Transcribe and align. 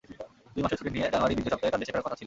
দুই 0.53 0.61
মাসের 0.63 0.77
ছুটি 0.79 0.91
নিয়ে 0.95 1.07
জানুয়ারির 1.13 1.35
দ্বিতীয় 1.37 1.53
সপ্তাহে 1.53 1.71
তাঁর 1.73 1.81
দেশে 1.81 1.91
ফেরার 1.93 2.05
কথা 2.05 2.15
ছিল। 2.15 2.19